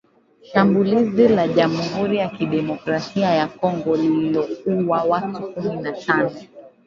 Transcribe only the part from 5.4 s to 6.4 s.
kumi na tano